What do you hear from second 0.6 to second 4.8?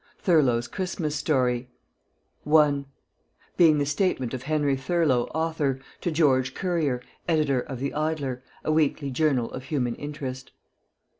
CHRISTMAS STORY I (_Being the Statement of Henry